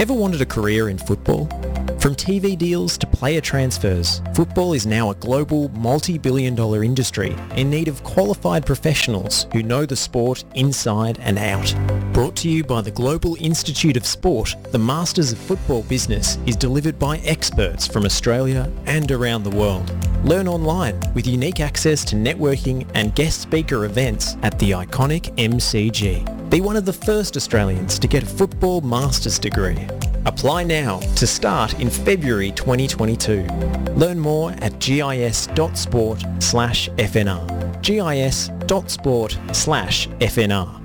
[0.00, 1.44] Ever wanted a career in football?
[1.98, 7.68] From TV deals to player transfers, football is now a global multi-billion dollar industry in
[7.68, 11.74] need of qualified professionals who know the sport inside and out.
[12.14, 16.56] Brought to you by the Global Institute of Sport, the Masters of Football business is
[16.56, 19.92] delivered by experts from Australia and around the world.
[20.24, 26.39] Learn online with unique access to networking and guest speaker events at the iconic MCG.
[26.50, 29.86] Be one of the first Australians to get a football master's degree.
[30.26, 33.46] Apply now to start in February 2022.
[33.94, 37.82] Learn more at gis.sport slash FNR.
[37.82, 40.80] gis.sport slash FNR.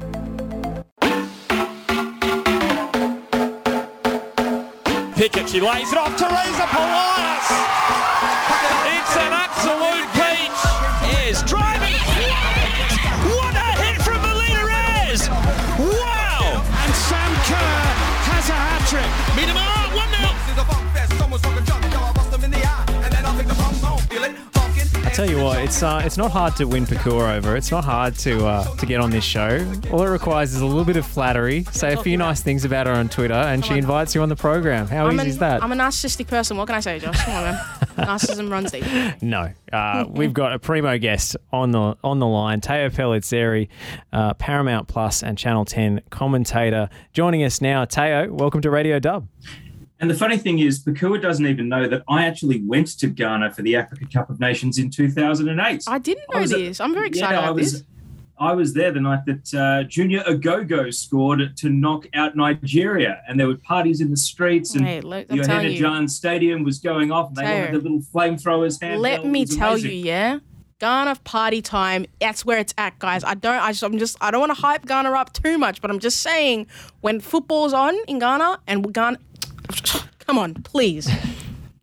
[5.15, 6.15] Pickett, she lays it off.
[6.15, 8.24] Teresa Polias.
[25.15, 27.55] Tell you what, it's uh, it's not hard to win Pakua over.
[27.55, 29.65] It's not hard to uh, to get on this show.
[29.89, 32.85] All it requires is a little bit of flattery, say a few nice things about
[32.87, 34.87] her on Twitter, and she invites you on the program.
[34.87, 35.63] How I'm, easy an, is that?
[35.63, 36.57] I'm a narcissistic person.
[36.57, 37.17] What can I say, Josh?
[37.23, 37.55] Come on, man.
[37.95, 38.83] Narcissism runs deep.
[39.21, 43.69] No, uh, we've got a primo guest on the on the line, Teo Pellizzeri,
[44.11, 47.85] uh, Paramount Plus and Channel Ten commentator, joining us now.
[47.85, 49.29] Teo, welcome to Radio Dub.
[49.99, 53.53] And the funny thing is, Pakua doesn't even know that I actually went to Ghana
[53.53, 55.83] for the Africa Cup of Nations in 2008.
[55.87, 56.79] I didn't know at- this.
[56.81, 57.83] I'm very excited yeah, I was, this.
[58.37, 63.39] I was there the night that uh, Junior Agogo scored to knock out Nigeria, and
[63.39, 66.07] there were parties in the streets, and Hey, look, the you.
[66.09, 68.79] Stadium was going off, and they all had the little flamethrowers.
[68.79, 68.99] handheld.
[68.99, 69.91] Let me tell amazing.
[69.91, 70.39] you, yeah.
[70.79, 72.05] Ghana party time.
[72.19, 73.23] That's where it's at, guys.
[73.23, 73.55] I don't.
[73.55, 74.17] I just, I'm just.
[74.19, 76.67] I don't want to hype Ghana up too much, but I'm just saying
[76.99, 79.17] when football's on in Ghana and Ghana,
[80.19, 81.09] come on, please,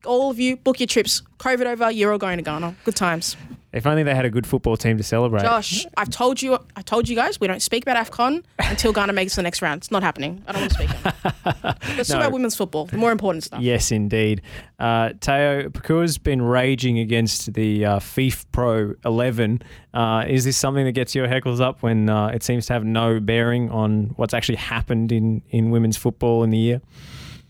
[0.05, 1.23] all of you, book your trips.
[1.39, 2.75] COVID over, you're all going to Ghana.
[2.85, 3.37] Good times.
[3.73, 5.41] If only they had a good football team to celebrate.
[5.45, 6.59] Josh, I've told you.
[6.77, 9.79] I told you guys we don't speak about Afcon until Ghana makes the next round.
[9.79, 10.43] It's not happening.
[10.47, 11.97] I don't want to speak.
[11.97, 12.17] Let's No.
[12.17, 12.85] talk about women's football.
[12.85, 13.63] The more important stuff.
[13.63, 14.43] Yes, indeed.
[14.79, 19.63] Uh, Teo, Pakua's been raging against the uh, FIFPro 11.
[19.95, 22.85] Uh, is this something that gets your heckles up when uh, it seems to have
[22.85, 26.83] no bearing on what's actually happened in, in women's football in the year?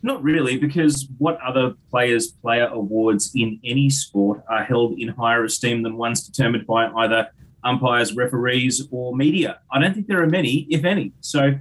[0.04, 5.44] Not really, because what other players' player awards in any sport are held in higher
[5.44, 7.28] esteem than ones determined by either
[7.62, 9.60] umpires, referees, or media?
[9.70, 11.12] I don't think there are many, if any.
[11.20, 11.54] So,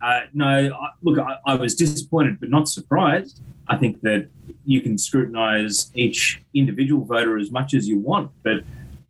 [0.00, 3.42] uh, no, I, look, I, I was disappointed, but not surprised.
[3.66, 4.28] I think that
[4.64, 8.62] you can scrutinise each individual voter as much as you want, but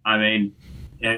[0.05, 0.55] I mean,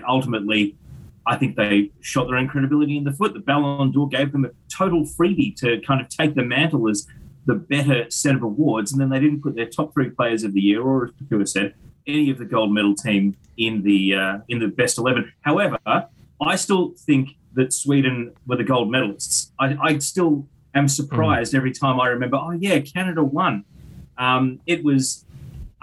[0.08, 0.76] ultimately,
[1.24, 3.34] I think they shot their own credibility in the foot.
[3.34, 7.06] The Ballon d'Or gave them a total freebie to kind of take the mantle as
[7.46, 10.52] the better set of awards, and then they didn't put their top three players of
[10.52, 11.74] the year, or as Pakua said,
[12.06, 15.32] any of the gold medal team in the uh, in the best eleven.
[15.40, 19.50] However, I still think that Sweden were the gold medalists.
[19.58, 22.36] I, I still am surprised every time I remember.
[22.36, 23.64] Oh yeah, Canada won.
[24.18, 25.24] Um, it was,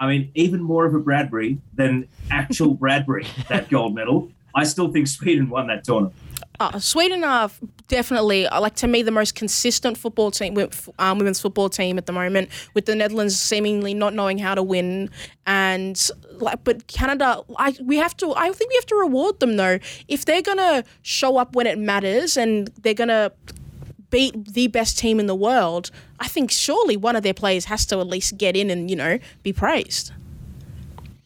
[0.00, 4.30] I mean, even more of a Bradbury than actual Bradbury that gold medal.
[4.54, 6.14] I still think Sweden won that tournament.
[6.60, 7.50] Uh, Sweden are
[7.86, 10.56] definitely, uh, like to me, the most consistent football team,
[10.98, 12.48] um, women's football team at the moment.
[12.74, 15.08] With the Netherlands seemingly not knowing how to win,
[15.46, 18.34] and like, but Canada, I we have to.
[18.34, 19.78] I think we have to reward them though.
[20.08, 23.30] If they're gonna show up when it matters, and they're gonna
[24.10, 27.86] beat the best team in the world, I think surely one of their players has
[27.86, 30.12] to at least get in and you know be praised.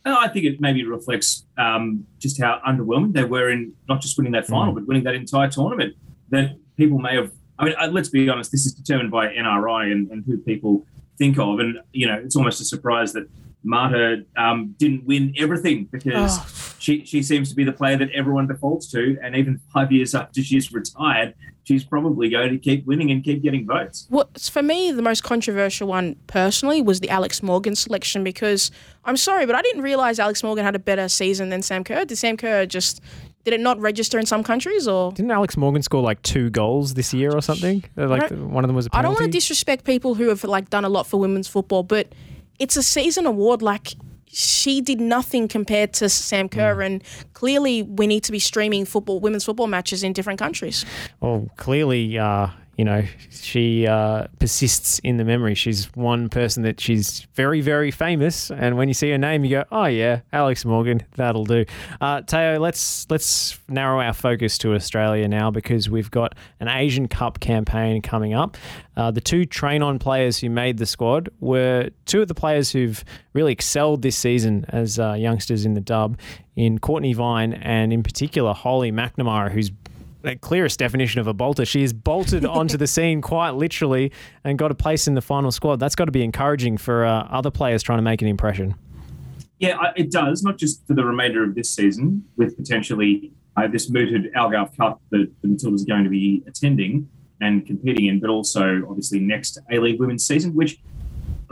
[0.05, 4.17] Uh, I think it maybe reflects um, just how underwhelming they were in not just
[4.17, 5.95] winning that final, but winning that entire tournament.
[6.31, 7.31] That people may have.
[7.59, 8.51] I mean, uh, let's be honest.
[8.51, 10.85] This is determined by NRI and, and who people
[11.19, 13.29] think of, and you know, it's almost a surprise that
[13.63, 16.47] Marta um, didn't win everything because Oh.
[16.83, 20.15] She she seems to be the player that everyone defaults to, and even five years
[20.15, 21.35] after she's retired,
[21.65, 24.07] she's probably going to keep winning and keep getting votes.
[24.11, 28.71] What's for me the most controversial one personally was the Alex Morgan selection because
[29.05, 32.05] I'm sorry, but I didn't realize Alex Morgan had a better season than Sam Kerr.
[32.05, 33.01] Did Sam Kerr just
[33.45, 35.13] did it not register in some countries or?
[35.13, 37.83] Didn't Alex Morgan score like two goals this year or something?
[37.97, 39.15] Uh, Like one of them was a I penalty.
[39.15, 42.13] don't want to disrespect people who have like done a lot for women's football, but
[42.59, 43.61] it's a season award.
[43.63, 43.95] Like
[44.33, 49.21] she did nothing compared to Sam Kerr, and clearly we need to be streaming football,
[49.21, 50.85] women's football matches in different countries.
[51.21, 55.55] Well, clearly, uh, you know, she uh, persists in the memory.
[55.55, 59.51] She's one person that she's very, very famous, and when you see her name, you
[59.51, 61.67] go, "Oh yeah, Alex Morgan, that'll do."
[62.01, 67.09] Uh, Teo, let's let's narrow our focus to Australia now because we've got an Asian
[67.09, 68.57] Cup campaign coming up.
[68.97, 73.05] Uh, the two train-on players who made the squad were two of the players who've
[73.33, 76.19] really excelled this season as uh, youngsters in the dub,
[76.57, 79.71] in Courtney Vine and in particular Holly McNamara, who's
[80.23, 81.65] the clearest definition of a bolter.
[81.65, 84.13] She has bolted onto the scene quite literally
[84.45, 85.81] and got a place in the final squad.
[85.81, 88.75] That's got to be encouraging for uh, other players trying to make an impression.
[89.59, 93.91] Yeah, it does, not just for the remainder of this season, with potentially uh, this
[93.91, 97.09] mooted Algarve Cup that the Matildas are going to be attending
[97.41, 100.81] and competing in, but also obviously next A League women's season, which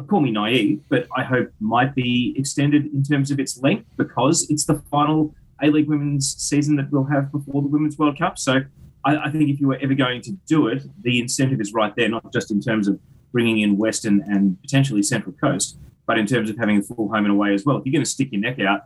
[0.06, 4.46] call me naive, but I hope might be extended in terms of its length because
[4.50, 8.38] it's the final a League women's season that we'll have before the Women's World Cup.
[8.38, 8.60] So
[9.04, 11.94] I, I, think if you were ever going to do it, the incentive is right
[11.96, 12.98] there, not just in terms of
[13.32, 17.24] bringing in Western and potentially Central Coast, but in terms of having a full home
[17.24, 17.76] and away as well.
[17.76, 18.82] If you're going to stick your neck out,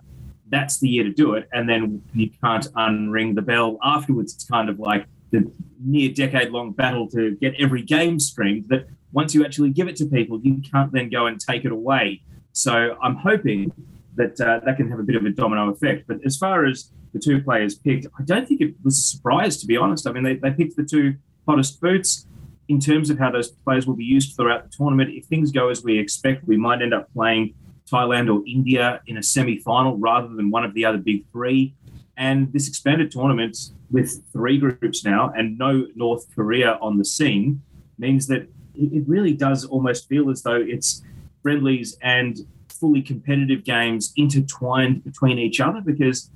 [0.49, 1.49] that's the year to do it.
[1.53, 4.35] And then you can't unring the bell afterwards.
[4.35, 5.51] It's kind of like the
[5.85, 9.97] near decade long battle to get every game streamed that once you actually give it
[9.97, 12.21] to people, you can't then go and take it away.
[12.53, 13.73] So I'm hoping
[14.17, 16.07] that uh, that can have a bit of a domino effect.
[16.07, 19.57] But as far as the two players picked, I don't think it was a surprise,
[19.59, 20.07] to be honest.
[20.07, 21.17] I mean, they, they picked the two
[21.47, 22.27] hottest boots.
[22.67, 25.69] In terms of how those players will be used throughout the tournament, if things go
[25.69, 27.55] as we expect, we might end up playing
[27.91, 31.75] Thailand or India in a semi final rather than one of the other big three.
[32.17, 33.59] And this expanded tournament
[33.91, 37.61] with three groups now and no North Korea on the scene
[37.99, 41.03] means that it really does almost feel as though it's
[41.43, 42.39] friendlies and
[42.81, 46.31] fully competitive games intertwined between each other because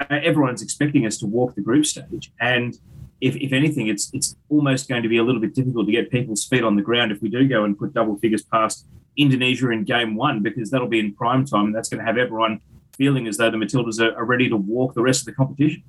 [0.00, 2.32] uh, everyone's expecting us to walk the group stage.
[2.40, 2.78] And
[3.20, 6.10] if, if anything, it's it's almost going to be a little bit difficult to get
[6.10, 9.70] people's feet on the ground if we do go and put double figures past Indonesia
[9.70, 12.60] in game one, because that'll be in prime time and that's going to have everyone
[12.92, 15.82] feeling as though the Matildas are, are ready to walk the rest of the competition.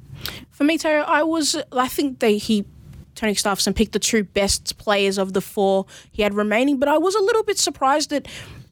[0.50, 2.66] For me, Tara, I was I think they he
[3.16, 6.98] Tony Gustavsson picked the two best players of the four he had remaining, but I
[6.98, 8.28] was a little bit surprised that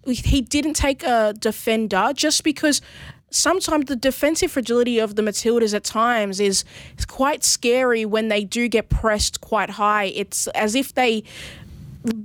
[0.06, 2.82] he didn't take a defender just because
[3.32, 6.64] sometimes the defensive fragility of the Matildas at times is,
[7.08, 10.06] quite scary when they do get pressed quite high.
[10.06, 11.24] It's as if they,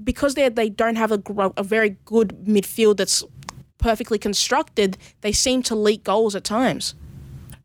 [0.05, 1.21] because they they don't have a,
[1.57, 3.25] a very good midfield that's
[3.79, 6.95] perfectly constructed, they seem to leak goals at times.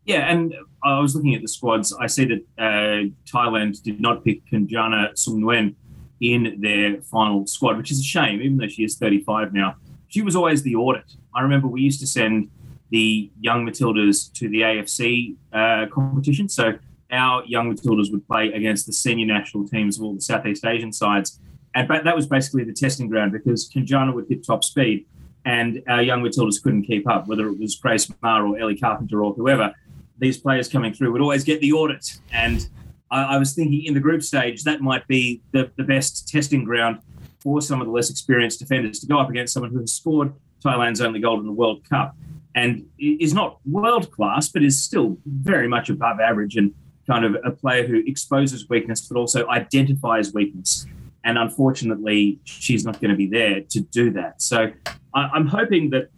[0.05, 1.93] Yeah, and I was looking at the squads.
[1.93, 5.75] I see that uh, Thailand did not pick Kanjana Sung
[6.19, 9.75] in their final squad, which is a shame, even though she is 35 now
[10.09, 11.15] she was always the audit.
[11.33, 12.49] I remember we used to send
[12.89, 16.49] the young Matildas to the AFC uh, competition.
[16.49, 16.73] So
[17.11, 20.91] our young Matildas would play against the senior national teams of all the Southeast Asian
[20.91, 21.39] sides.
[21.75, 25.05] And that was basically the testing ground because Kanjana would hit top speed
[25.45, 29.23] and our young Matildas couldn't keep up, whether it was Grace Maher or Ellie Carpenter
[29.23, 29.73] or whoever.
[30.17, 32.19] These players coming through would always get the audit.
[32.33, 32.67] And
[33.11, 36.63] I, I was thinking in the group stage, that might be the, the best testing
[36.63, 36.99] ground
[37.39, 40.33] for some of the less experienced defenders to go up against someone who has scored
[40.63, 42.15] Thailand's only goal in the World Cup
[42.55, 46.73] and is not world class, but is still very much above average and
[47.07, 50.85] kind of a player who exposes weakness, but also identifies weakness.
[51.23, 54.41] And unfortunately, she's not going to be there to do that.
[54.41, 54.71] So
[55.13, 56.09] I, am hoping that,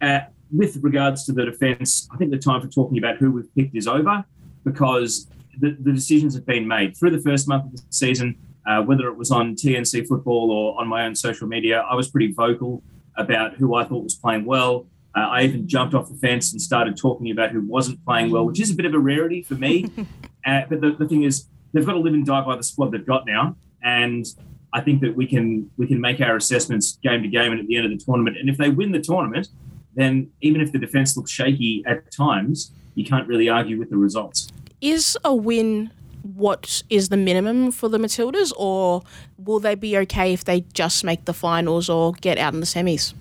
[0.00, 0.20] uh,
[0.50, 3.76] with regards to the defence, I think the time for talking about who we've picked
[3.76, 4.24] is over
[4.64, 5.28] because
[5.60, 9.08] the, the decisions have been made through the first month of the season uh, whether
[9.08, 12.82] it was on TNC football or on my own social media, I was pretty vocal
[13.16, 14.86] about who I thought was playing well.
[15.16, 18.44] Uh, I even jumped off the fence and started talking about who wasn't playing well,
[18.44, 19.86] which is a bit of a rarity for me.
[20.46, 22.92] uh, but the, the thing is, they've got to live and die by the squad
[22.92, 24.26] they've got now, and
[24.72, 27.66] I think that we can we can make our assessments game to game and at
[27.66, 28.36] the end of the tournament.
[28.36, 29.48] And if they win the tournament,
[29.94, 33.96] then even if the defense looks shaky at times, you can't really argue with the
[33.96, 34.48] results.
[34.80, 35.90] Is a win
[36.22, 39.02] what is the minimum for the Matildas, or
[39.38, 42.66] will they be okay if they just make the finals or get out in the
[42.66, 43.14] semis?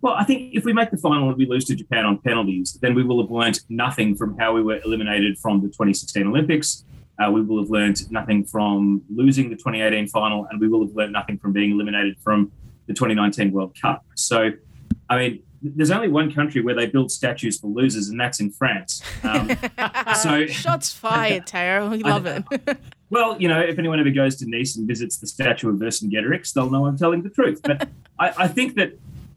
[0.00, 2.78] Well, I think if we make the final and we lose to Japan on penalties,
[2.82, 6.84] then we will have learned nothing from how we were eliminated from the 2016 Olympics.
[7.18, 10.94] Uh, we will have learned nothing from losing the 2018 final, and we will have
[10.94, 12.52] learned nothing from being eliminated from
[12.86, 14.04] the 2019 World Cup.
[14.14, 14.50] So,
[15.08, 18.50] I mean, there's only one country where they build statues for losers, and that's in
[18.50, 19.02] France.
[19.22, 19.50] Um,
[20.22, 21.88] so shots fired, Tara.
[21.88, 22.78] We love I, it.
[23.10, 26.52] well, you know, if anyone ever goes to Nice and visits the statue of Vercingetorix,
[26.52, 27.60] they'll know I'm telling the truth.
[27.62, 28.92] But I, I think that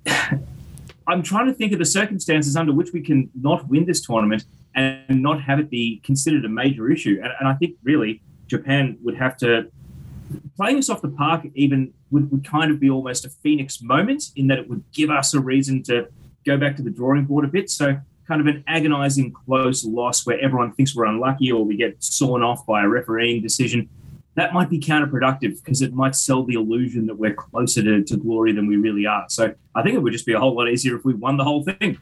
[1.07, 4.43] I'm trying to think of the circumstances under which we can not win this tournament
[4.75, 7.21] and not have it be considered a major issue.
[7.23, 9.71] And, and I think really Japan would have to
[10.57, 14.31] playing us off the park even would, would kind of be almost a phoenix moment
[14.35, 16.07] in that it would give us a reason to
[16.47, 17.69] go back to the drawing board a bit.
[17.69, 22.01] So kind of an agonising close loss where everyone thinks we're unlucky or we get
[22.03, 23.89] sawn off by a refereeing decision.
[24.35, 28.17] That might be counterproductive because it might sell the illusion that we're closer to, to
[28.17, 29.25] glory than we really are.
[29.29, 31.43] So I think it would just be a whole lot easier if we won the
[31.43, 31.97] whole thing.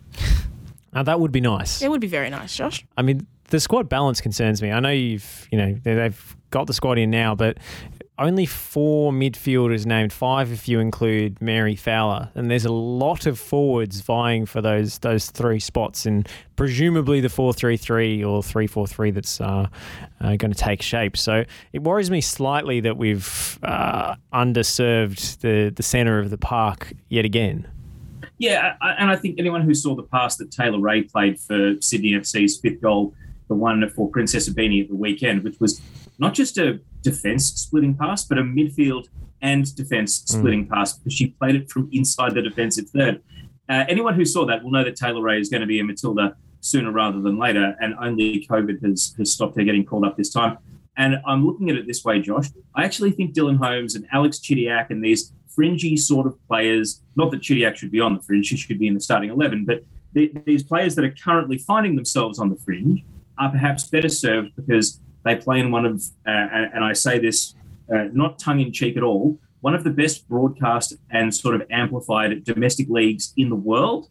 [0.94, 1.82] Uh, that would be nice.
[1.82, 2.86] It would be very nice, Josh.
[2.98, 4.72] I mean, the squad balance concerns me.
[4.72, 7.58] I know you've, you know, they've got the squad in now, but
[8.18, 13.38] only four midfielders named, five if you include Mary Fowler, and there's a lot of
[13.38, 18.68] forwards vying for those those three spots, and presumably the four three three or three
[18.68, 19.68] four three that's uh,
[20.22, 21.18] uh, going to take shape.
[21.18, 21.44] So
[21.74, 27.26] it worries me slightly that we've uh, underserved the the centre of the park yet
[27.26, 27.68] again.
[28.38, 32.12] Yeah, and I think anyone who saw the pass that Taylor Ray played for Sydney
[32.12, 33.14] FC's fifth goal,
[33.48, 35.82] the one for Princess Ibini at the weekend, which was
[36.18, 36.80] not just a
[37.12, 39.08] defence splitting pass, but a midfield
[39.42, 40.40] and defence Hmm.
[40.40, 43.22] splitting pass because she played it from inside the defensive third.
[43.70, 45.84] Uh, anyone who saw that will know that Taylor Ray is going to be a
[45.84, 50.18] Matilda sooner rather than later, and only COVID has, has stopped her getting called up
[50.18, 50.58] this time.
[50.98, 52.48] And I'm looking at it this way, Josh.
[52.76, 57.32] I actually think Dylan Holmes and Alex Chidiac and these fringy sort of players, not
[57.32, 59.84] that Chidiac should be on the fringe, she should be in the starting 11, but
[60.14, 63.04] the, these players that are currently finding themselves on the fringe
[63.38, 67.56] are perhaps better served because they play in one of, uh, and, I say this
[67.94, 71.64] uh, not tongue in cheek at all, one of the best broadcast and sort of
[71.72, 74.08] amplified domestic leagues in the world.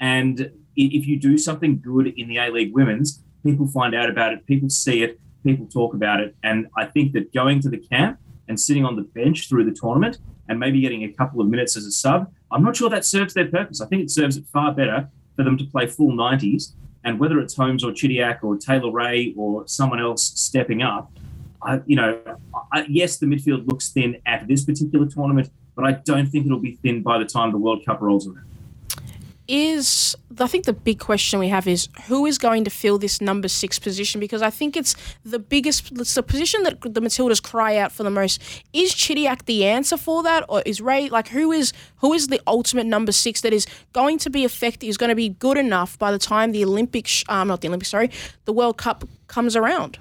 [0.00, 4.32] And if you do something good in the A League Women's, people find out about
[4.32, 6.34] it, people see it, people talk about it.
[6.42, 8.18] And I think that going to the camp
[8.48, 10.18] and sitting on the bench through the tournament
[10.48, 13.34] and maybe getting a couple of minutes as a sub, I'm not sure that serves
[13.34, 13.80] their purpose.
[13.82, 16.72] I think it serves it far better for them to play full 90s.
[17.04, 21.12] And whether it's Holmes or Chidiac or Taylor Ray or someone else stepping up,
[21.62, 22.20] I, you know,
[22.72, 26.58] I, yes, the midfield looks thin at this particular tournament, but I don't think it'll
[26.58, 28.46] be thin by the time the World Cup rolls around.
[29.46, 33.20] Is I think the big question we have is who is going to fill this
[33.20, 37.42] number six position because I think it's the biggest it's the position that the Matildas
[37.42, 38.40] cry out for the most.
[38.72, 42.40] Is Chidiac the answer for that, or is Ray like who is who is the
[42.46, 44.88] ultimate number six that is going to be effective?
[44.88, 47.90] Is going to be good enough by the time the Olympics, um, not the Olympics,
[47.90, 48.10] sorry,
[48.46, 49.98] the World Cup comes around.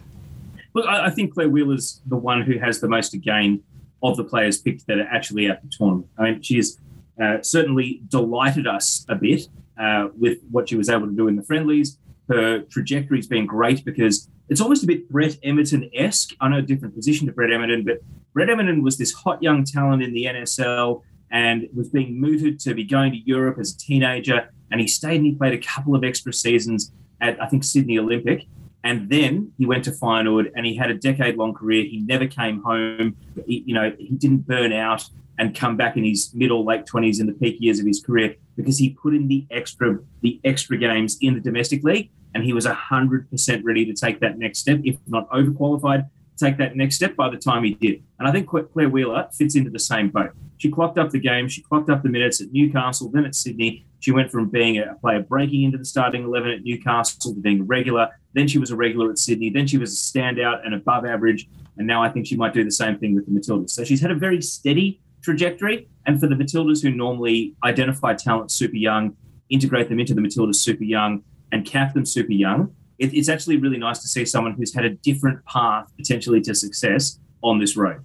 [0.73, 3.61] Look, I, I think Claire Wheeler's the one who has the most to gain
[4.01, 6.07] of the players picked that are actually at the tournament.
[6.17, 6.77] I mean, she's
[7.21, 9.47] uh, certainly delighted us a bit
[9.79, 11.97] uh, with what she was able to do in the friendlies.
[12.29, 16.33] Her trajectory's been great because it's almost a bit Brett Emerton esque.
[16.39, 17.99] I know a different position to Brett Emerton, but
[18.33, 21.01] Brett Emerton was this hot young talent in the NSL
[21.31, 24.49] and was being mooted to be going to Europe as a teenager.
[24.71, 26.91] And he stayed and he played a couple of extra seasons
[27.21, 28.45] at, I think, Sydney Olympic.
[28.83, 31.83] And then he went to Feyenoord and he had a decade long career.
[31.83, 33.15] He never came home.
[33.47, 37.19] He, you know, he didn't burn out and come back in his middle late 20s
[37.19, 40.77] in the peak years of his career because he put in the extra the extra
[40.77, 44.79] games in the domestic league and he was 100% ready to take that next step,
[44.83, 48.03] if not overqualified, take that next step by the time he did.
[48.19, 50.31] And I think Claire Wheeler fits into the same boat.
[50.57, 53.85] She clocked up the game, she clocked up the minutes at Newcastle, then at Sydney.
[53.99, 57.61] She went from being a player breaking into the starting 11 at Newcastle to being
[57.61, 58.09] a regular.
[58.33, 59.49] Then she was a regular at Sydney.
[59.49, 61.47] Then she was a standout and above average.
[61.77, 63.69] And now I think she might do the same thing with the Matildas.
[63.69, 65.87] So she's had a very steady trajectory.
[66.05, 69.15] And for the Matildas who normally identify talent super young,
[69.49, 73.57] integrate them into the Matildas super young, and cap them super young, it, it's actually
[73.57, 77.77] really nice to see someone who's had a different path potentially to success on this
[77.77, 78.01] road.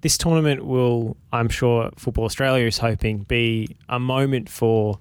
[0.00, 4.98] This tournament will, I'm sure, Football Australia is hoping, be a moment for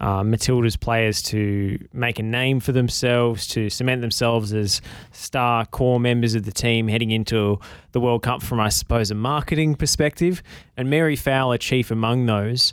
[0.00, 4.80] uh, Matilda's players to make a name for themselves, to cement themselves as
[5.12, 7.58] star core members of the team heading into
[7.92, 10.42] the World Cup from, I suppose, a marketing perspective.
[10.76, 12.72] And Mary Fowler, chief among those.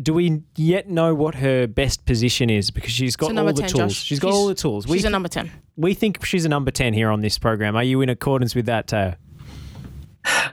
[0.00, 2.70] Do we yet know what her best position is?
[2.70, 3.92] Because she's got a all the 10, tools.
[3.94, 4.04] Josh.
[4.04, 4.86] She's got She's- all the tools.
[4.86, 5.50] We, She's a number 10.
[5.76, 7.74] we think she's a number 10 here on this program.
[7.76, 9.16] Are you in accordance with that, Teo?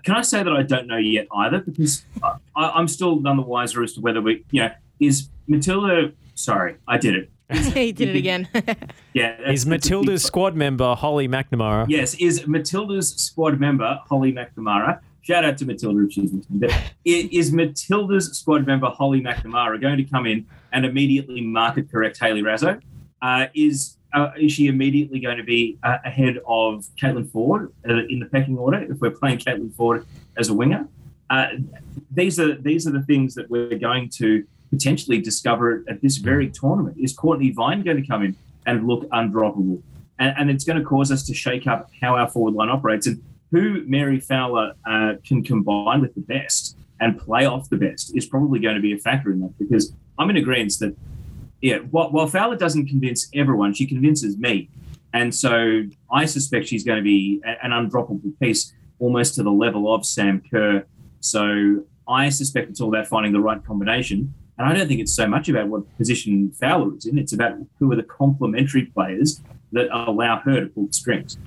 [0.04, 1.60] Can I say that I don't know yet either?
[1.60, 6.12] Because I, I'm still none the wiser as to whether we, you know, is Matilda.
[6.36, 7.30] Sorry, I did it.
[7.74, 8.48] he did it again.
[9.14, 9.50] Yeah.
[9.50, 11.86] Is Matilda's squad member Holly McNamara?
[11.88, 15.00] Yes, is Matilda's squad member Holly McNamara?
[15.22, 16.60] Shout out to Matilda if she's listening.
[16.60, 16.74] But
[17.06, 22.42] is Matilda's squad member Holly McNamara going to come in and immediately market correct Hayley
[22.42, 22.82] Raso?
[23.22, 28.06] Uh, is uh, is she immediately going to be uh, ahead of Caitlin Foord uh,
[28.10, 30.88] in the pecking order if we're playing Caitlin Foord as a winger?
[31.30, 31.48] Uh,
[32.12, 36.18] these are these are the things that we're going to potentially discover it at this
[36.18, 36.98] very tournament.
[37.00, 39.82] Is Courtney Vine going to come in and look undroppable?
[40.20, 43.08] and, and it's going to cause us to shake up how our forward line operates.
[43.08, 48.16] And who Mary Fowler uh, can combine with the best and play off the best
[48.16, 50.96] is probably going to be a factor in that because I'm in agreement that,
[51.62, 54.70] yeah, while, while Fowler doesn't convince everyone, she convinces me.
[55.14, 59.94] And so I suspect she's going to be an undroppable piece almost to the level
[59.94, 60.86] of Sam Kerr.
[61.22, 64.34] So I suspect it's all about finding the right combination.
[64.58, 67.56] And I don't think it's so much about what position Fowler is in, it's about
[67.80, 69.42] who are the complementary players
[69.74, 71.38] that allow her to pull the strings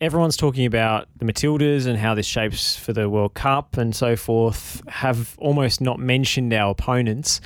[0.00, 4.16] everyone's talking about the Matildas and how this shapes for the World Cup and so
[4.16, 7.40] forth, have almost not mentioned our opponents.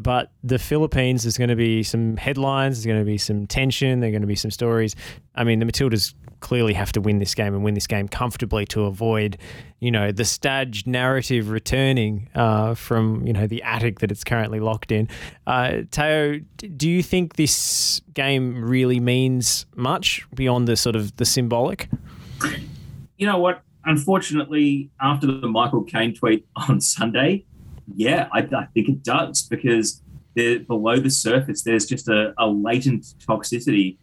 [0.00, 4.00] But the Philippines, there's going to be some headlines, there's going to be some tension,
[4.00, 4.94] there's going to be some stories.
[5.34, 8.64] I mean, the Matildas clearly have to win this game and win this game comfortably
[8.66, 9.38] to avoid,
[9.78, 14.60] you know, the staged narrative returning uh, from, you know, the attic that it's currently
[14.60, 15.08] locked in.
[15.46, 16.40] Uh, Teo,
[16.76, 21.88] do you think this game really means much beyond the sort of the symbolic?
[23.16, 23.62] You know what?
[23.84, 27.44] Unfortunately, after the Michael Caine tweet on Sunday,
[27.94, 30.02] yeah, I, I think it does because
[30.34, 33.96] below the surface, there's just a, a latent toxicity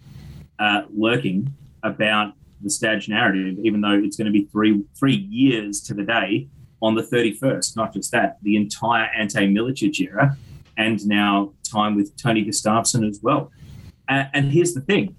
[0.60, 1.54] uh, lurking
[1.84, 6.04] about the Stag narrative, even though it's going to be three three years to the
[6.04, 6.48] day
[6.82, 7.76] on the 31st.
[7.76, 10.36] Not just that, the entire Ante Milicic era,
[10.78, 13.52] and now time with Tony Gustavsson as well.
[14.10, 15.16] Uh, and here's the thing: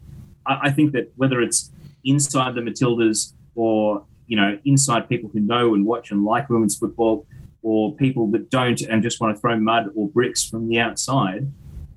[0.47, 1.71] I, I think that whether it's
[2.05, 6.77] inside the Matildas or you know inside people who know and watch and like women's
[6.77, 7.27] football,
[7.63, 11.51] or people that don't and just want to throw mud or bricks from the outside,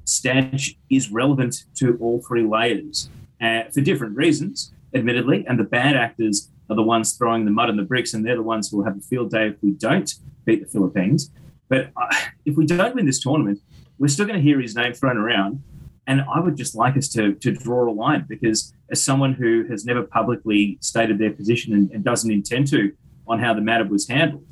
[0.06, 3.10] Stag is relevant to all three layers
[3.42, 5.46] uh, for different reasons, admittedly.
[5.48, 8.36] And the bad actors are the ones throwing the mud and the bricks, and they're
[8.36, 10.14] the ones who will have a field day if we don't
[10.46, 11.32] beat the Philippines.
[11.70, 12.14] But uh,
[12.46, 13.60] if we don't win this tournament,
[14.00, 15.64] we're still going to hear his name thrown around.
[16.08, 19.66] And I would just like us to, to draw a line because, as someone who
[19.70, 22.92] has never publicly stated their position and, and doesn't intend to
[23.28, 24.46] on how the matter was handled,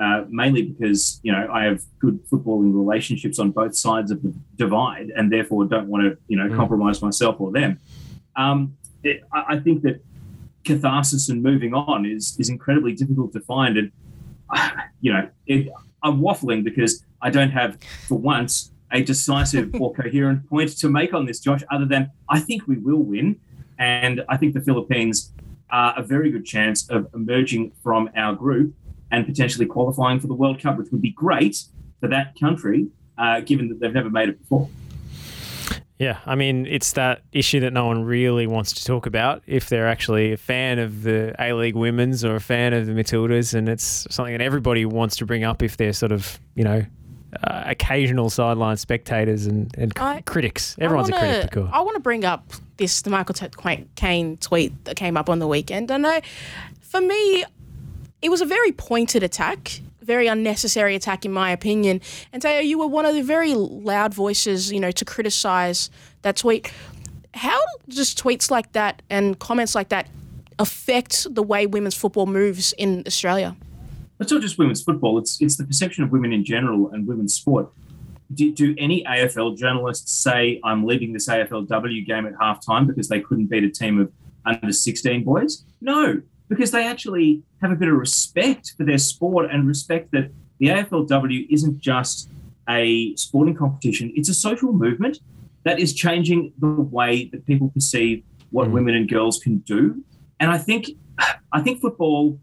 [0.00, 4.32] uh, mainly because you know I have good footballing relationships on both sides of the
[4.56, 6.56] divide, and therefore don't want to you know mm.
[6.56, 7.78] compromise myself or them.
[8.34, 10.02] Um, it, I think that
[10.64, 13.92] catharsis and moving on is is incredibly difficult to find, and
[15.00, 15.68] you know, it,
[16.02, 17.78] I'm waffling because I don't have,
[18.08, 21.62] for once, a decisive or coherent point to make on this, Josh.
[21.70, 23.38] Other than I think we will win,
[23.78, 25.32] and I think the Philippines
[25.70, 28.74] are a very good chance of emerging from our group
[29.10, 31.64] and potentially qualifying for the World Cup, which would be great
[32.00, 34.68] for that country, uh, given that they've never made it before.
[35.98, 39.68] Yeah, I mean, it's that issue that no one really wants to talk about if
[39.68, 43.52] they're actually a fan of the A League women's or a fan of the Matildas,
[43.52, 46.86] and it's something that everybody wants to bring up if they're sort of, you know,
[47.44, 50.74] uh, occasional sideline spectators and, and I, critics.
[50.80, 51.68] Everyone's wanna, a critic.
[51.70, 53.34] I want to bring up this the Michael
[53.94, 55.90] Caine tweet that came up on the weekend.
[55.90, 56.20] I know,
[56.80, 57.44] for me,
[58.22, 59.80] it was a very pointed attack
[60.10, 62.00] very unnecessary attack, in my opinion.
[62.32, 65.90] And Teo, you were one of the very loud voices, you know, to criticize
[66.22, 66.72] that tweet.
[67.34, 70.08] How does tweets like that and comments like that
[70.58, 73.56] affect the way women's football moves in Australia?
[74.18, 77.34] It's not just women's football; it's it's the perception of women in general and women's
[77.34, 77.70] sport.
[78.34, 83.20] Do, do any AFL journalists say I'm leaving this AFLW game at halftime because they
[83.20, 84.12] couldn't beat a team of
[84.44, 85.64] under 16 boys?
[85.80, 90.30] No, because they actually have a bit of respect for their sport and respect that
[90.58, 92.28] the AFLW isn't just
[92.68, 95.20] a sporting competition, it's a social movement
[95.64, 98.72] that is changing the way that people perceive what mm.
[98.72, 100.04] women and girls can do.
[100.40, 100.88] And I think
[101.52, 102.38] I think football,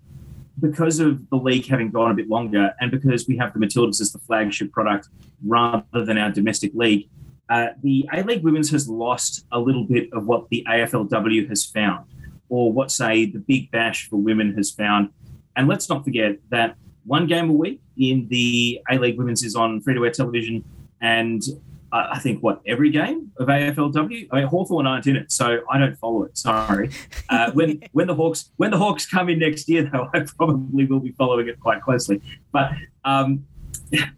[0.60, 4.00] because of the league having gone a bit longer and because we have the Matildas
[4.00, 5.10] as the flagship product
[5.46, 7.10] rather than our domestic league,
[7.50, 11.66] uh, the A League Women's has lost a little bit of what the AFLW has
[11.66, 12.06] found
[12.50, 15.10] or what, say, the Big Bash for women has found.
[15.56, 19.56] And let's not forget that one game a week in the A League Women's is
[19.56, 20.64] on free to air television.
[21.02, 21.42] And
[21.92, 24.28] uh, I think, what, every game of AFLW?
[24.32, 26.38] I mean, Hawthorn aren't in it, so I don't follow it.
[26.38, 26.90] Sorry.
[27.30, 30.86] Uh, when, when, the Hawks, when the Hawks come in next year, though, I probably
[30.86, 32.22] will be following it quite closely.
[32.52, 32.72] But
[33.06, 33.46] um,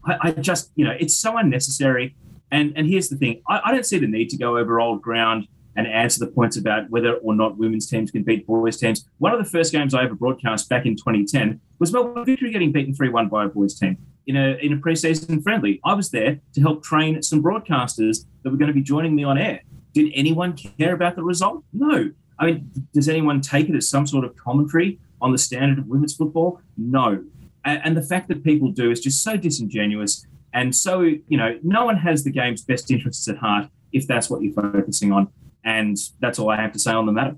[0.04, 2.16] I, I, just, you know, it's so unnecessary.
[2.52, 5.02] And, and here's the thing I, I don't see the need to go over old
[5.02, 9.08] ground and answer the points about whether or not women's teams can beat boys' teams.
[9.18, 12.72] One of the first games I ever broadcast back in 2010 was Melbourne Victory getting
[12.72, 15.80] beaten 3 1 by a boys' team in a, in a preseason friendly.
[15.84, 19.24] I was there to help train some broadcasters that were going to be joining me
[19.24, 19.62] on air.
[19.94, 21.64] Did anyone care about the result?
[21.74, 22.12] No.
[22.38, 25.88] I mean, does anyone take it as some sort of commentary on the standard of
[25.88, 26.62] women's football?
[26.78, 27.24] No.
[27.66, 30.26] And, and the fact that people do is just so disingenuous.
[30.54, 34.30] And so, you know, no one has the game's best interests at heart if that's
[34.30, 35.30] what you're focusing on.
[35.64, 37.36] And that's all I have to say on the matter.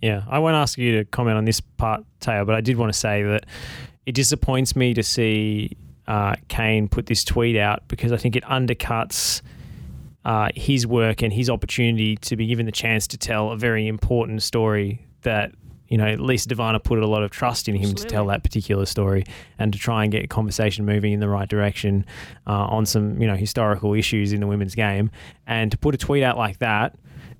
[0.00, 2.92] Yeah, I won't ask you to comment on this part, Taylor, but I did want
[2.92, 3.46] to say that
[4.06, 5.76] it disappoints me to see
[6.06, 9.42] uh, Kane put this tweet out because I think it undercuts
[10.24, 13.86] uh, his work and his opportunity to be given the chance to tell a very
[13.86, 15.52] important story that
[15.88, 18.08] you know, Lisa De Vanna put a lot of trust in him Absolutely.
[18.08, 19.24] to tell that particular story
[19.58, 22.04] and to try and get conversation moving in the right direction
[22.46, 25.10] uh, on some, you know, historical issues in the women's game.
[25.46, 26.94] And to put a tweet out like that,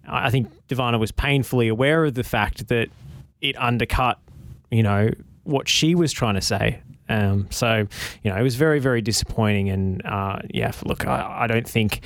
[0.09, 2.89] I think De Vanna was painfully aware of the fact that
[3.41, 4.19] it undercut,
[4.71, 5.11] you know,
[5.45, 6.81] what she was trying to say.
[7.09, 7.87] Um, so,
[8.23, 9.71] you know, it was very, very disappointing.
[9.71, 12.01] And uh, yeah, look, I, I don't think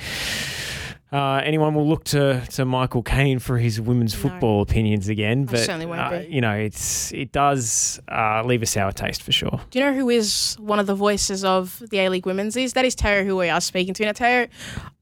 [1.13, 4.61] uh, anyone will look to, to Michael Caine for his women's football no.
[4.61, 9.31] opinions again, but uh, you know it's it does uh, leave a sour taste for
[9.31, 9.61] sure.
[9.69, 12.57] Do you know who is one of the voices of the A League Women's?
[12.57, 14.11] Is that is Teo, who we are speaking to now.
[14.11, 14.47] Teo,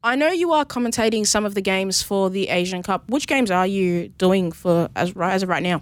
[0.04, 3.08] I know you are commentating some of the games for the Asian Cup.
[3.08, 5.80] Which games are you doing for as right as of right now?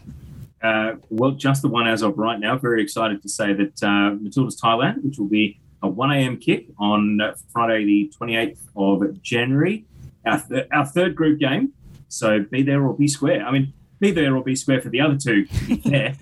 [0.63, 2.57] Uh, well, just the one as of right now.
[2.57, 6.37] Very excited to say that uh, Matilda's Thailand, which will be a 1 a.m.
[6.37, 7.19] kick on
[7.53, 9.87] Friday, the 28th of January
[10.27, 11.73] our, th- our third group game.
[12.09, 13.45] So be there or be square.
[13.45, 15.47] I mean, be there or be square for the other two.
[15.85, 16.15] Yeah.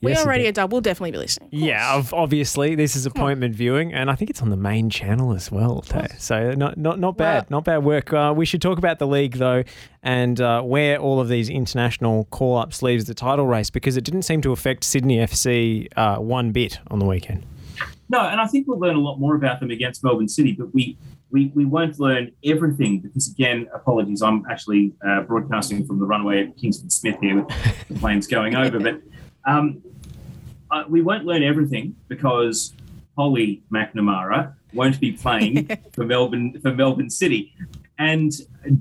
[0.00, 0.70] we yes, are Radio Dub.
[0.70, 1.48] We'll definitely be listening.
[1.50, 5.50] Yeah, obviously this is appointment viewing, and I think it's on the main channel as
[5.50, 5.82] well.
[6.18, 8.12] So not not not bad, not bad work.
[8.12, 9.64] Uh, we should talk about the league though,
[10.04, 14.04] and uh, where all of these international call ups leaves the title race because it
[14.04, 17.44] didn't seem to affect Sydney FC uh, one bit on the weekend.
[18.08, 20.72] No, and I think we'll learn a lot more about them against Melbourne City, but
[20.72, 20.96] we
[21.30, 26.46] we, we won't learn everything because, again, apologies, I'm actually uh, broadcasting from the runway
[26.46, 28.78] at Kingsford Smith here with the planes going over.
[28.80, 29.00] But
[29.46, 29.82] um,
[30.70, 32.72] uh, we won't learn everything because
[33.16, 37.54] Holly McNamara won't be playing for Melbourne for Melbourne City.
[37.98, 38.32] And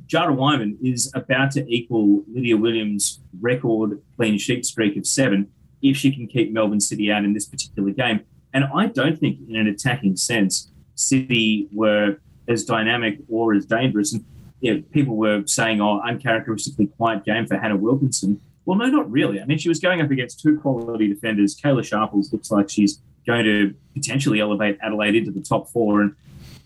[0.08, 5.50] Jada Whyman is about to equal Lydia Williams' record clean sheet streak of seven
[5.82, 8.22] if she can keep Melbourne City out in this particular game.
[8.54, 12.18] And I don't think, in an attacking sense, City were
[12.50, 14.14] as dynamic or as dangerous.
[14.14, 14.26] And
[14.60, 18.42] you know, people were saying, oh, uncharacteristically quiet game for Hannah Wilkinson.
[18.66, 19.42] Well, no, not really.
[19.42, 21.56] I mean, she was going up against two quality defenders.
[21.56, 26.02] Kayla Sharples looks like she's going to potentially elevate Adelaide into the top four.
[26.02, 26.16] And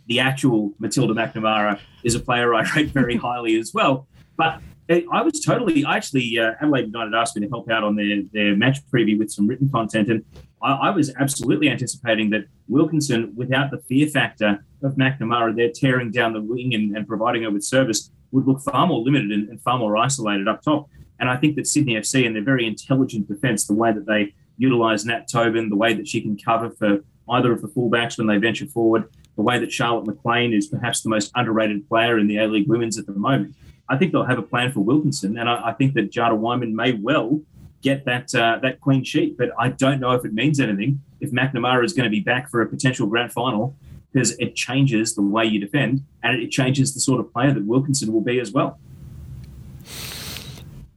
[0.07, 4.07] the actual Matilda McNamara is a player I rate very highly as well.
[4.35, 7.95] But I was totally, I actually, uh, Adelaide United asked me to help out on
[7.95, 10.09] their, their match preview with some written content.
[10.09, 10.25] And
[10.63, 16.11] I, I was absolutely anticipating that Wilkinson, without the fear factor of McNamara there tearing
[16.11, 19.49] down the wing and, and providing her with service, would look far more limited and,
[19.49, 20.89] and, far more isolated up top.
[21.19, 24.33] And I think that Sydney FC and their very intelligent defence, the way that they
[24.57, 28.27] utilise Nat Tobin, the way that she can cover for either of the fullbacks when
[28.27, 32.27] they venture forward, the way that Charlotte McLean is perhaps the most underrated player in
[32.27, 33.55] the A League Women's at the moment.
[33.89, 36.75] I think they'll have a plan for Wilkinson, and I, I think that Jada Whyman
[36.75, 37.41] may well
[37.83, 39.37] get that uh, that clean sheet.
[39.37, 42.49] But I don't know if it means anything if McNamara is going to be back
[42.49, 43.75] for a potential grand final
[44.11, 47.65] because it changes the way you defend and it changes the sort of player that
[47.65, 48.79] Wilkinson will be as well.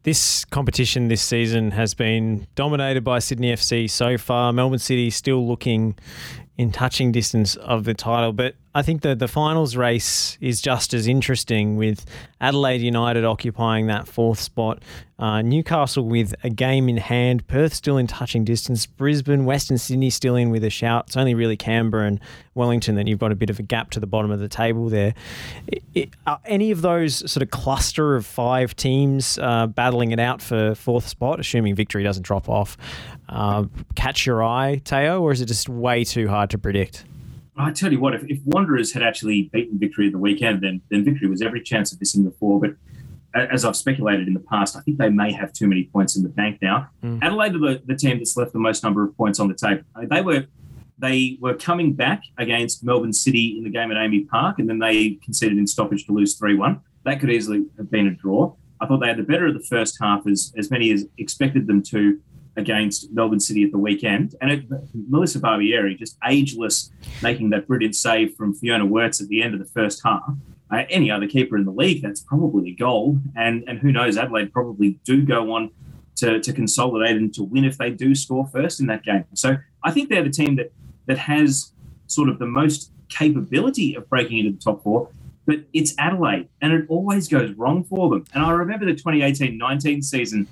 [0.03, 4.53] This competition this season has been dominated by Sydney FC so far.
[4.53, 5.97] Melbourne City still looking
[6.57, 10.93] in touching distance of the title, but I think the the finals race is just
[10.93, 12.05] as interesting with
[12.43, 14.83] Adelaide United occupying that fourth spot,
[15.19, 20.11] uh, Newcastle with a game in hand, Perth still in touching distance, Brisbane, Western Sydney
[20.11, 21.05] still in with a shout.
[21.07, 22.21] It's only really Canberra and
[22.55, 24.91] Wellington that you've got a bit of a gap to the bottom of the table
[24.91, 25.15] there.
[25.69, 26.11] It, it,
[26.45, 31.09] any of those sort of cluster of five teams uh, battling it out for fourth
[31.09, 32.77] spot, assuming victory doesn't drop off,
[33.31, 37.07] uh, catch your eye, Teo, or is it just way too hard to predict?
[37.59, 40.83] I tell you what, if, if Wanderers had actually beaten Victory at the weekend, then
[40.91, 42.61] then Victory was every chance of missing the four.
[42.61, 42.75] But
[43.35, 46.23] as I've speculated in the past, I think they may have too many points in
[46.23, 46.89] the bank now.
[47.03, 47.23] Mm.
[47.23, 49.83] Adelaide are the, the team that's left the most number of points on the table.
[50.09, 50.47] They were
[50.99, 54.79] they were coming back against Melbourne City in the game at AAMI Park, and then
[54.79, 56.81] they conceded in stoppage to lose three one.
[57.05, 58.55] That could easily have been a draw.
[58.81, 61.67] I thought they had the better of the first half, as as many as expected
[61.67, 62.21] them to
[62.57, 64.35] against Melbourne City at the weekend.
[64.41, 64.65] And it,
[64.95, 66.91] Melissa Barbieri, just ageless,
[67.23, 70.23] making that brilliant save from Fiona Worts at the end of the first half.
[70.71, 73.19] Uh, any other keeper in the league, that's probably a goal.
[73.37, 75.71] And and who knows, Adelaide probably do go on
[76.17, 79.25] to, to consolidate and to win if they do score first in that game.
[79.35, 80.73] So I think they're the team that
[81.07, 81.73] that has
[82.09, 85.09] sort of the most capability of breaking into the top four.
[85.47, 88.25] But it's Adelaide, and it always goes wrong for them.
[88.35, 90.49] And I remember the 2018-19 season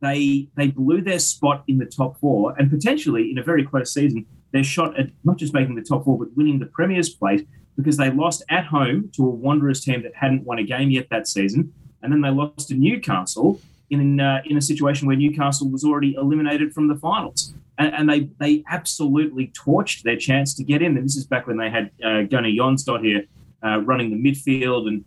[0.00, 3.92] they they blew their spot in the top four, and potentially in a very close
[3.92, 7.46] season, they're shot at not just making the top four but winning the Premier's Plate
[7.76, 11.08] because they lost at home to a Wanderers team that hadn't won a game yet
[11.10, 15.70] that season, and then they lost to Newcastle in uh, in a situation where Newcastle
[15.70, 20.64] was already eliminated from the finals, and, and, they they absolutely torched their chance to
[20.64, 20.96] get in.
[20.96, 23.26] And this is back when they had uh, Gunny Jonsdottir
[23.64, 25.04] uh, running the midfield, and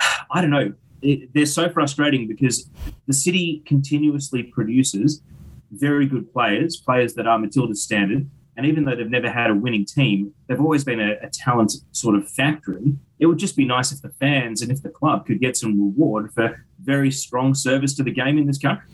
[0.30, 0.72] I don't know.
[1.02, 2.70] It, they're so frustrating because
[3.06, 5.22] the city continuously produces
[5.72, 9.54] very good players, players that are Matilda's standard, and even though they've never had a
[9.54, 12.96] winning team, they've always been a, a, talent sort of factory.
[13.18, 15.80] It would just be nice if the fans and if the club could get some
[15.80, 18.84] reward for very strong service to the game in this country.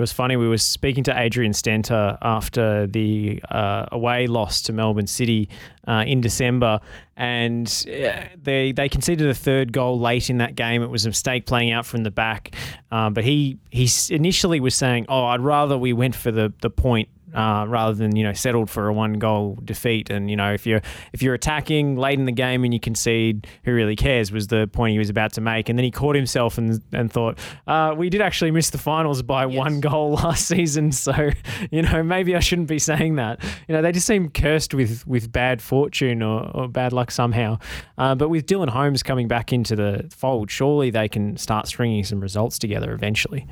[0.00, 0.36] It was funny.
[0.36, 5.50] We were speaking to Adrian Stenta after the uh, away loss to Melbourne City
[5.86, 6.80] uh, in December,
[7.18, 10.82] and uh, they they conceded a third goal late in that game.
[10.82, 12.54] It was a mistake playing out from the back,
[12.90, 16.70] uh, but he he initially was saying, "Oh, I'd rather we went for the the
[16.70, 20.10] point uh, rather than you know settled for a one goal defeat.
[20.10, 23.46] And you know if you're if you're attacking late in the game and you concede,
[23.64, 24.32] who really cares?
[24.32, 25.68] Was the point he was about to make.
[25.68, 29.22] And then he caught himself and and thought, uh, we did actually miss the finals
[29.22, 29.56] by yes.
[29.56, 30.92] one goal last season.
[30.92, 31.30] So
[31.70, 33.42] you know maybe I shouldn't be saying that.
[33.68, 37.58] You know they just seem cursed with with bad fortune or, or bad luck somehow.
[37.98, 42.04] Uh, but with Dylan Holmes coming back into the fold, surely they can start stringing
[42.04, 43.46] some results together eventually.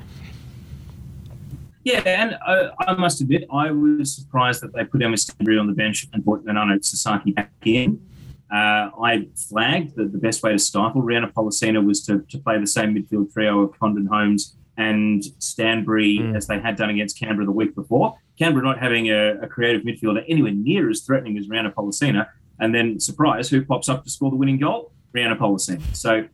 [1.88, 5.66] Yeah, and uh, I must admit, I was surprised that they put Emma Stanbury on
[5.66, 7.98] the bench and put Nanako Sasaki back in.
[8.52, 12.60] Uh, I flagged that the best way to stifle Rhianna Pollicina was to, to play
[12.60, 16.36] the same midfield trio of Condon Holmes and Stanbury mm.
[16.36, 18.18] as they had done against Canberra the week before.
[18.38, 22.26] Canberra not having a, a creative midfielder anywhere near as threatening as Rhianna Pollicina.
[22.60, 24.92] And then, surprise, who pops up to score the winning goal?
[25.16, 25.80] Rhianna Pollicina.
[25.96, 26.28] So,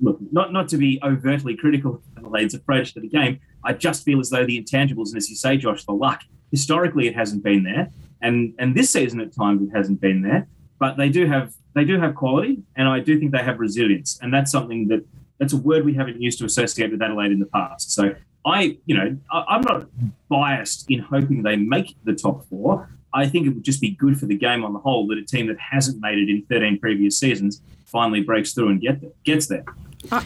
[0.00, 4.04] look, not, not to be overtly critical of Adelaide's approach to the game, I just
[4.04, 6.22] feel as though the intangibles, and as you say, Josh, the luck,
[6.52, 7.90] historically it hasn't been there.
[8.20, 10.46] And and this season at times it hasn't been there.
[10.78, 14.18] But they do have they do have quality and I do think they have resilience.
[14.22, 15.04] And that's something that
[15.38, 17.90] that's a word we haven't used to associate with Adelaide in the past.
[17.90, 19.88] So I, you know, I, am not
[20.28, 22.88] biased in hoping they make the top four.
[23.14, 25.24] I think it would just be good for the game on the whole that a
[25.24, 27.60] team that hasn't made it in 13 previous seasons
[27.92, 29.64] finally breaks through and get there, gets there.
[30.10, 30.22] Uh,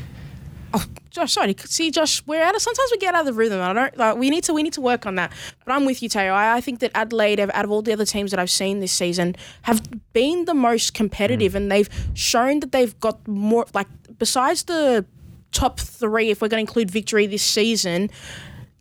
[0.77, 1.55] Oh, Josh, sorry.
[1.59, 2.61] See, Josh, we're out of.
[2.61, 3.61] Sometimes we get out of the rhythm.
[3.63, 3.97] I don't.
[3.97, 4.53] Like, we need to.
[4.53, 5.33] We need to work on that.
[5.65, 6.33] But I'm with you, Teo.
[6.33, 8.93] I, I think that Adelaide, out of all the other teams that I've seen this
[8.93, 11.57] season, have been the most competitive, mm.
[11.57, 13.67] and they've shown that they've got more.
[13.73, 13.87] Like
[14.19, 15.07] besides the
[15.53, 18.11] top three, if we're going to include victory this season,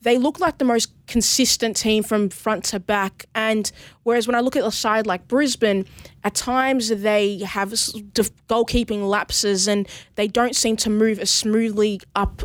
[0.05, 3.25] they look like the most consistent team from front to back.
[3.33, 3.71] And
[4.03, 5.85] whereas when I look at a side like Brisbane,
[6.23, 12.43] at times they have goalkeeping lapses and they don't seem to move as smoothly up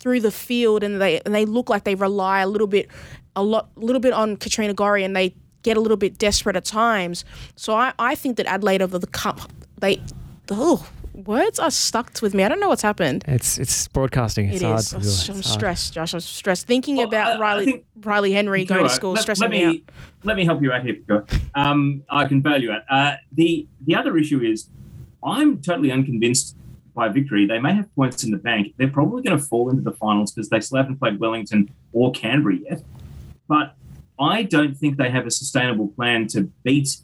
[0.00, 2.88] through the field, and they and they look like they rely a little bit,
[3.36, 6.56] a lot, a little bit on Katrina Gorry, and they get a little bit desperate
[6.56, 7.24] at times.
[7.54, 9.40] So I, I think that Adelaide over the cup,
[9.78, 10.02] they,
[10.50, 12.44] oh, words are stuck with me.
[12.44, 13.24] I don't know what's happened.
[13.26, 14.48] It's it's broadcasting.
[14.48, 14.80] It's it hard.
[14.80, 15.28] is.
[15.28, 16.14] I'm, I'm stressed, Josh.
[16.14, 19.42] I'm stressed thinking well, about I, Riley think, Riley Henry going to school, let, stressing
[19.42, 19.94] let me, me out.
[20.24, 20.96] Let me help you out here,
[21.54, 22.82] Um, I can bail you out.
[22.90, 24.68] Uh, the the other issue is,
[25.24, 26.56] I'm totally unconvinced
[26.94, 27.46] by victory.
[27.46, 28.74] They may have points in the bank.
[28.76, 32.12] They're probably going to fall into the finals because they still haven't played Wellington or
[32.12, 32.82] Canberra yet.
[33.48, 33.76] But
[34.20, 36.98] I don't think they have a sustainable plan to beat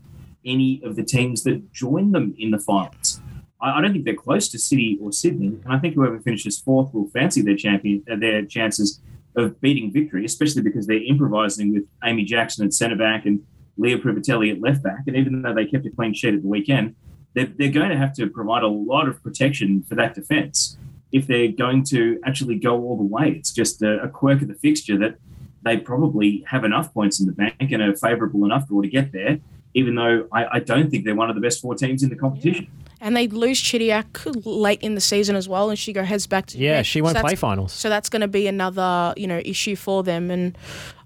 [0.45, 3.21] any of the teams that join them in the finals.
[3.61, 6.93] I, don't think they're close to City or Sydney, and I think whoever finishes fourth
[6.95, 9.01] will fancy their champion, uh, their chances
[9.37, 13.41] of beating victory, especially because they're improvising with Amy Jackson at centre back and
[13.77, 15.05] Lia Privitelli at left back.
[15.07, 16.97] And even though they kept a clean sheet at the weekend,
[17.35, 20.77] they're, they're going to have to provide a lot of protection for that defence
[21.13, 23.31] if they're going to actually go all the way.
[23.31, 25.17] It's just a, a quirk of the fixture that
[25.63, 29.13] they probably have enough points in the bank and are favourable enough draw to get
[29.13, 29.39] there,
[29.75, 32.17] even though I, I, don't think they're one of the best four teams in the
[32.17, 32.65] competition.
[32.65, 36.27] Yeah and they lose Chidiac late in the season as well, and she go heads
[36.27, 37.73] back to yeah, she won't so play finals.
[37.73, 40.57] So that's going to be another you know issue for them, and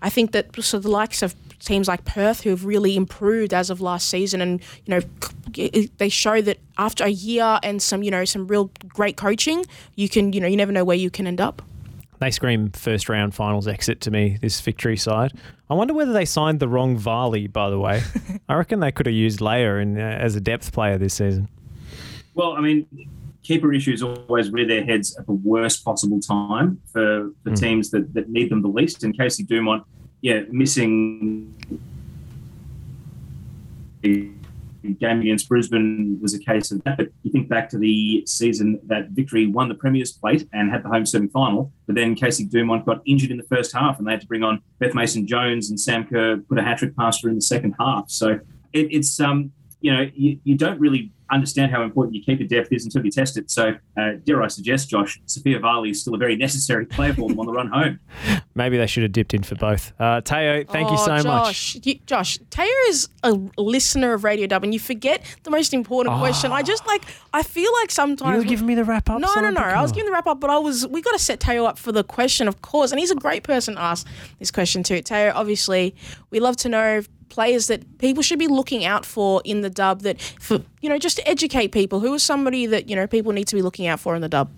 [0.01, 3.71] I think that so the likes of teams like Perth who have really improved as
[3.71, 8.11] of last season, and you know they show that after a year and some you
[8.11, 11.27] know some real great coaching, you can you know you never know where you can
[11.27, 11.63] end up.
[12.23, 15.33] They scream first round finals exit to me, this victory side.
[15.69, 18.01] I wonder whether they signed the wrong Varley, by the way.
[18.49, 21.49] I reckon they could have used Leia in, uh, as a depth player this season.
[22.35, 22.87] Well, I mean,
[23.43, 27.59] keeper issues always rear their heads at the worst possible time for the mm.
[27.59, 29.03] teams that, that need them the least.
[29.03, 29.83] And Casey Dumont,
[30.21, 31.53] yeah, missing
[34.83, 36.97] game against Brisbane was a case of that.
[36.97, 40.83] But you think back to the season that Victory won the Premier's Plate and had
[40.83, 44.07] the home semi final, but then Casey Dumont got injured in the first half and
[44.07, 46.97] they had to bring on Beth Mason Jones and Sam Kerr put a hat trick
[46.97, 48.11] past her in the second half.
[48.11, 48.41] So
[48.73, 52.71] it, it's um you know, you, you don't really understand how important your keeper depth
[52.73, 53.51] is until you test it.
[53.51, 57.29] So, uh, dare I suggest, Josh, Sophia Varley is still a very necessary player for
[57.29, 57.99] them on the run home.
[58.55, 59.93] Maybe they should have dipped in for both.
[59.99, 61.87] Uh, Teo, thank you Oh, so Josh, much.
[61.87, 66.19] You, Josh, Taya is a listener of Radio Dub, and you forget the most important
[66.19, 66.53] question.
[66.53, 68.21] I just like, I feel like sometimes.
[68.21, 68.45] You sometimes.
[68.45, 69.21] were giving me the wrap up.
[69.21, 69.61] no, no, no.
[69.61, 69.95] I was on.
[69.97, 70.87] giving the wrap up, but I was.
[70.87, 73.43] We got to set Teo up for the question, of course, and he's a great
[73.43, 74.07] person to ask
[74.39, 75.01] this question to.
[75.01, 75.95] Teo, obviously,
[76.31, 80.03] we love to know players that people should be looking out for in the dub.
[80.03, 81.99] That for you know, just to educate people.
[81.99, 84.29] Who is somebody that you know people need to be looking out for in the
[84.29, 84.51] dub?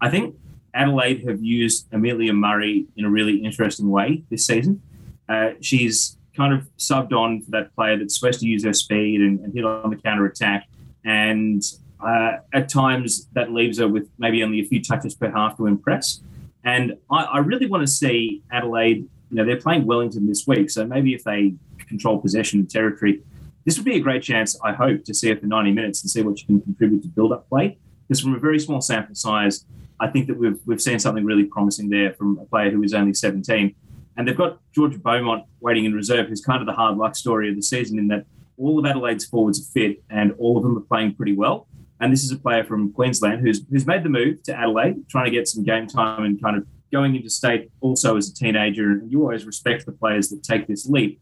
[0.00, 0.34] I think
[0.74, 4.82] Adelaide have used Amelia Murray in a really interesting way this season.
[5.28, 9.20] Uh, she's kind of subbed on for that player that's supposed to use her speed
[9.20, 10.68] and, and hit on the counter attack.
[11.04, 11.62] And
[12.00, 15.66] uh, at times that leaves her with maybe only a few touches per half to
[15.66, 16.20] impress.
[16.62, 20.70] And I, I really want to see Adelaide, you know, they're playing Wellington this week.
[20.70, 21.54] So maybe if they
[21.88, 23.22] control possession and territory,
[23.64, 26.10] this would be a great chance, I hope, to see it for 90 minutes and
[26.10, 27.78] see what you can contribute to build up play.
[28.06, 29.64] Because from a very small sample size,
[29.98, 32.94] I think that we've we've seen something really promising there from a player who is
[32.94, 33.74] only 17.
[34.16, 37.50] And they've got Georgia Beaumont waiting in reserve, who's kind of the hard luck story
[37.50, 38.24] of the season in that
[38.56, 41.66] all of Adelaide's forwards are fit and all of them are playing pretty well.
[42.00, 45.24] And this is a player from Queensland who's who's made the move to Adelaide, trying
[45.26, 48.90] to get some game time and kind of going into state also as a teenager.
[48.92, 51.20] And you always respect the players that take this leap.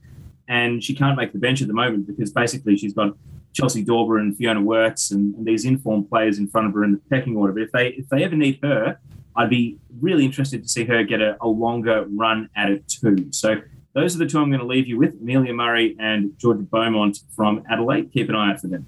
[0.48, 3.16] And she can't make the bench at the moment because basically she's got
[3.54, 6.92] Chelsie Dawber and Fiona Worts and, and these informed players in front of her in
[6.92, 7.52] the pecking order.
[7.52, 8.98] But if they if they ever need her,
[9.36, 13.28] I'd be really interested to see her get a, a longer run at it too.
[13.30, 13.56] So
[13.94, 17.20] those are the two I'm going to leave you with: Amelia Murray and Georgia Beaumont
[17.34, 18.12] from Adelaide.
[18.12, 18.84] Keep an eye out for them.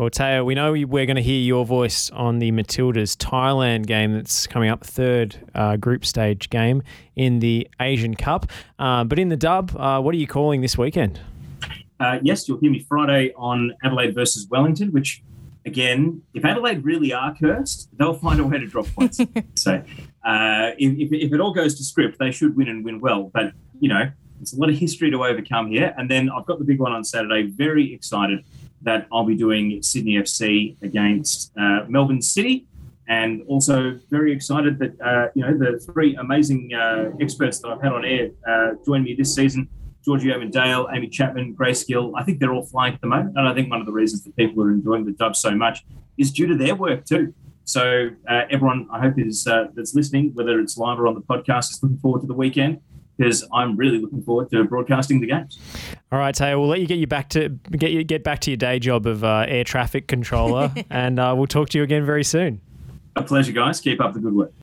[0.00, 4.14] Well, Teo, we know we're going to hear your voice on the Matildas Thailand game
[4.14, 6.82] that's coming up, third uh, group stage game
[7.16, 8.50] in the Asian Cup.
[8.78, 11.20] Uh, but in the dub, uh, what are you calling this weekend?
[12.00, 15.22] Uh, yes, you'll hear me Friday on Adelaide versus Wellington, which,
[15.66, 19.20] again, if Adelaide really are cursed, they'll find a way to drop points.
[19.54, 19.82] so
[20.24, 23.24] uh, if, if it all goes to script, they should win and win well.
[23.34, 24.10] But, you know,
[24.40, 25.94] it's a lot of history to overcome here.
[25.98, 27.42] And then I've got the big one on Saturday.
[27.42, 28.46] Very excited
[28.82, 32.66] that I'll be doing Sydney FC against uh, Melbourne City.
[33.08, 37.82] And also very excited that, uh, you know, the three amazing uh, experts that I've
[37.82, 39.68] had on air uh, join me this season.
[40.04, 42.14] Georgie Dale, Amy Chapman, Grace Gill.
[42.16, 43.36] I think they're all flying at the moment.
[43.36, 45.84] And I think one of the reasons that people are enjoying the dub so much
[46.16, 47.34] is due to their work too.
[47.64, 51.70] So uh, everyone, I hope is that's listening, whether it's live or on the podcast,
[51.70, 52.80] is looking forward to the weekend
[53.20, 55.58] because I'm really looking forward to broadcasting the games.
[56.10, 58.50] All right, Teo, we'll let you get you back to get you get back to
[58.50, 62.04] your day job of uh, air traffic controller, and uh, we'll talk to you again
[62.06, 62.60] very soon.
[63.16, 63.80] A pleasure, guys.
[63.80, 64.52] Keep up the good work.